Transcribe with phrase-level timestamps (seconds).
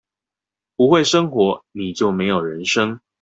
[0.75, 2.99] 不會生活，你就沒有人生